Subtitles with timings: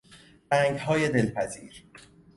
[0.51, 1.83] رنگهای دلپذیر